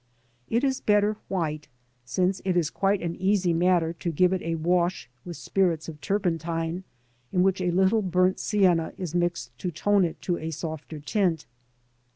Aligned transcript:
It 0.49 0.63
is 0.63 0.81
better 0.81 1.15
white, 1.27 1.67
since 2.05 2.41
it 2.43 2.57
is 2.57 2.71
quite 2.71 3.03
an 3.03 3.15
easy 3.17 3.53
matter 3.53 3.93
to 3.93 4.11
give 4.11 4.33
it 4.33 4.41
a 4.41 4.55
wash 4.55 5.07
with 5.23 5.37
spirits 5.37 5.87
of 5.87 6.01
turpentine 6.01 6.85
in 7.31 7.43
which 7.43 7.61
a 7.61 7.69
little 7.69 8.01
burnt 8.01 8.39
sienna 8.39 8.93
is 8.97 9.13
mixed 9.13 9.55
to 9.59 9.69
tone 9.69 10.03
it 10.03 10.19
to 10.23 10.37
a 10.39 10.49
softer 10.49 10.99
tint. 10.99 11.45